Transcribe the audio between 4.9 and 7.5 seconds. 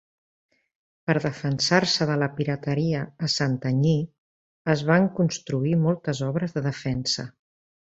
van construir moltes obres de defensa.